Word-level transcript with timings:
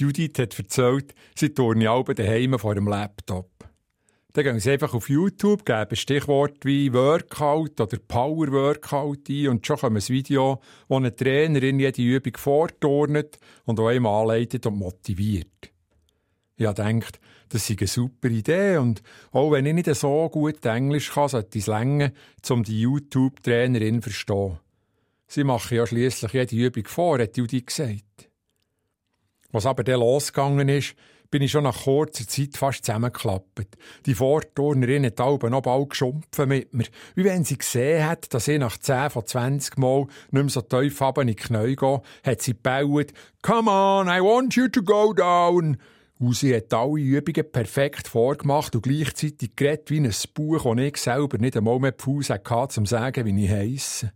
Judith 0.00 0.38
hat 0.38 0.58
erzählt, 0.58 1.14
sie 1.36 1.50
turne 1.50 1.90
alle 1.90 2.14
daheim 2.14 2.58
vor 2.58 2.74
dem 2.74 2.88
Laptop. 2.88 3.50
Dann 4.32 4.44
gehen 4.44 4.60
sie 4.60 4.70
einfach 4.70 4.94
auf 4.94 5.10
YouTube, 5.10 5.66
geben 5.66 5.94
Stichworte 5.96 6.60
wie 6.62 6.92
Workout 6.94 7.78
oder 7.80 7.98
Power 7.98 8.50
Workout 8.50 9.28
ein 9.28 9.48
und 9.48 9.66
schon 9.66 9.76
kommt 9.76 9.96
ein 9.96 10.08
Video, 10.08 10.62
wo 10.88 10.96
eine 10.96 11.14
Trainerin 11.14 11.80
jede 11.80 12.00
Übung 12.00 12.36
vorturnet 12.36 13.38
und 13.66 13.78
auch 13.78 13.88
einmal 13.88 14.22
anleitet 14.22 14.64
und 14.66 14.78
motiviert. 14.78 15.70
Ich 16.56 16.64
habe 16.64 16.82
gedacht, 16.82 17.20
das 17.50 17.66
sei 17.66 17.76
eine 17.78 17.86
super 17.86 18.28
Idee 18.28 18.78
und 18.78 19.02
auch 19.32 19.50
wenn 19.50 19.66
ich 19.66 19.74
nicht 19.74 19.94
so 19.94 20.30
gut 20.30 20.64
Englisch 20.64 21.10
kann, 21.10 21.28
sollte 21.28 21.58
es 21.58 21.66
länger, 21.66 22.12
um 22.48 22.62
die 22.62 22.80
YouTube-Trainerin 22.80 23.96
zu 23.96 24.10
verstehen. 24.10 24.60
Sie 25.26 25.44
machen 25.44 25.76
ja 25.76 25.86
schließlich 25.86 26.32
jede 26.32 26.56
Übung 26.56 26.86
vor, 26.86 27.18
hat 27.18 27.36
Judy 27.36 27.60
gesagt. 27.60 28.29
Was 29.52 29.66
aber 29.66 29.84
dann 29.84 30.00
losgegangen 30.00 30.68
ist, 30.68 30.94
bin 31.30 31.42
ich 31.42 31.52
schon 31.52 31.64
nach 31.64 31.84
kurzer 31.84 32.26
Zeit 32.26 32.56
fast 32.56 32.84
zusammengeklappt. 32.84 33.78
Die 34.06 34.14
Vorturnerin 34.14 35.06
hat 35.06 35.20
Alben 35.20 35.50
noch 35.50 35.62
bald 35.62 35.90
geschumpfen 35.90 36.48
mit 36.48 36.74
mir, 36.74 36.86
wie 37.14 37.24
wenn 37.24 37.44
sie 37.44 37.58
gesehen 37.58 38.06
hat, 38.06 38.32
dass 38.34 38.48
ich 38.48 38.58
nach 38.58 38.78
10 38.78 39.10
von 39.10 39.26
20 39.26 39.78
Mal 39.78 40.06
nicht 40.30 40.32
mehr 40.32 40.48
so 40.48 40.60
tief 40.60 41.00
in 41.00 41.26
die 41.28 41.36
Knie 41.36 41.76
gehe, 41.76 42.02
hat 42.24 42.42
sie 42.42 42.52
gebaut, 42.52 43.12
«Come 43.42 43.70
on, 43.70 44.08
I 44.08 44.20
want 44.20 44.56
you 44.56 44.68
to 44.68 44.82
go 44.82 45.12
down!» 45.12 45.78
Und 46.18 46.36
sie 46.36 46.54
hat 46.54 46.74
alle 46.74 47.00
Übungen 47.00 47.50
perfekt 47.50 48.08
vorgemacht 48.08 48.74
und 48.74 48.82
gleichzeitig 48.82 49.56
geredet 49.56 49.90
wie 49.90 50.00
ein 50.00 50.12
Buch, 50.34 50.64
das 50.64 50.84
ich 50.84 50.96
selber 50.98 51.38
nicht 51.38 51.56
einmal 51.56 51.78
mehr 51.78 51.92
die 51.92 52.02
Fuß 52.02 52.28
hatte, 52.28 52.52
um 52.52 52.84
zu 52.84 52.84
sagen, 52.84 53.24
wie 53.24 53.44
ich 53.44 53.50
heisse. 53.50 54.12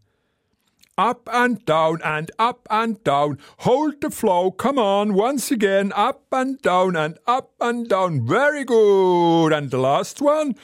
Up 0.96 1.28
and 1.32 1.64
down 1.66 2.00
and 2.02 2.30
up 2.38 2.68
and 2.70 3.02
down. 3.02 3.38
Hold 3.58 4.00
the 4.00 4.10
flow. 4.10 4.52
Come 4.52 4.78
on. 4.78 5.14
Once 5.14 5.50
again. 5.50 5.92
Up 5.92 6.22
and 6.30 6.62
down 6.62 6.94
and 6.96 7.18
up 7.26 7.50
and 7.60 7.88
down. 7.88 8.26
Very 8.26 8.64
good. 8.64 9.52
And 9.52 9.70
the 9.72 9.78
last 9.78 10.22
one. 10.22 10.54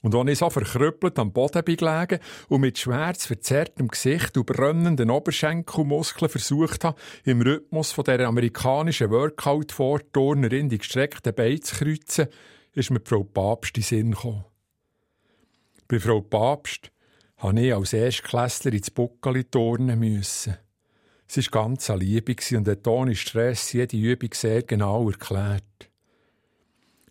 Und 0.00 0.14
als 0.14 0.30
ich 0.30 0.38
so 0.38 0.48
verkrüppelt 0.48 1.18
am 1.18 1.32
Boden 1.32 1.64
bin 1.64 1.76
gelegen 1.76 2.20
und 2.48 2.60
mit 2.60 2.78
schmerzverzerrtem 2.78 3.88
Gesicht 3.88 4.36
und 4.38 4.46
brennenden 4.46 5.10
Oberschenkelmuskeln 5.10 6.30
versucht 6.30 6.84
habe, 6.84 6.98
im 7.24 7.42
Rhythmus 7.42 7.90
von 7.90 8.04
der 8.04 8.26
amerikanischen 8.26 9.10
Workout-Vorturnerin 9.10 10.68
die 10.68 10.78
gestreckten 10.78 11.34
Beine 11.34 11.60
zu 11.60 11.76
kreuzen, 11.76 12.28
ist 12.74 12.90
mir 12.90 13.00
Frau 13.04 13.24
Papst 13.24 13.76
in 13.76 13.82
Sinn 13.82 14.10
gekommen. 14.12 14.44
Bei 15.88 15.98
Frau 15.98 16.20
Papst 16.20 16.92
habe 17.38 17.60
ich 17.60 17.74
als 17.74 17.92
Erstklässler 17.92 18.72
ins 18.72 18.90
Buckeli 18.90 19.44
turnen 19.44 19.98
müssen. 19.98 20.56
Sie 21.26 21.44
war 21.52 21.62
ganz 21.62 21.90
eine 21.90 22.00
Liebe 22.00 22.34
und 22.56 22.68
hat 22.68 22.86
ohne 22.86 23.14
Stress 23.14 23.72
jede 23.72 23.96
Übung 23.96 24.30
sehr 24.32 24.62
genau 24.62 25.08
erklärt. 25.10 25.62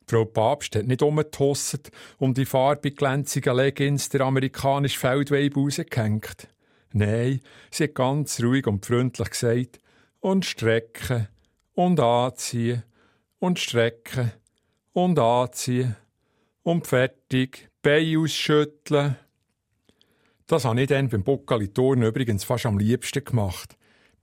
Frau 0.10 0.26
Papst 0.26 0.76
hat 0.76 0.88
nicht 0.88 1.02
umgetosset 1.02 1.92
und 2.18 2.38
die 2.38 2.46
farbig 2.46 2.96
glänzigen 2.96 3.56
Leggings 3.56 4.10
der 4.10 4.22
amerikanischen 4.22 5.00
Feldweib 5.00 5.56
rausgehängt. 5.56 6.48
Nein, 6.94 7.42
sie 7.70 7.84
hat 7.86 7.96
ganz 7.96 8.42
ruhig 8.42 8.66
und 8.68 8.86
freundlich 8.86 9.30
gesagt, 9.30 9.80
und 10.20 10.46
strecken, 10.46 11.28
und 11.74 12.00
anziehen, 12.00 12.84
und 13.40 13.60
strecken, 13.60 14.32
und 14.94 15.20
anziehen, 15.20 15.96
und 16.64 16.88
fertig, 16.88 17.70
Beine 17.82 18.20
ausschütteln, 18.20 19.18
das 20.48 20.66
habe 20.66 20.82
ich 20.82 20.88
dann 20.88 21.10
beim 21.10 21.24
Buckali-Turnen 21.24 22.08
übrigens 22.08 22.44
fast 22.44 22.66
am 22.66 22.80
liebsten 22.80 23.24
gemacht. 23.24 23.78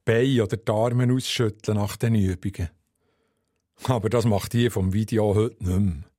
Beine 0.05 0.43
oder 0.45 0.57
die 0.57 0.73
Arme 0.73 1.13
ausschütteln 1.13 1.79
nach 1.79 1.97
den 1.97 2.15
Übungen. 2.15 2.71
Aber 3.85 4.09
das 4.09 4.25
macht 4.25 4.53
die 4.53 4.71
vom 4.71 4.93
Video 4.93 5.35
heute 5.35 5.63
nicht 5.65 5.81
mehr. 5.81 6.14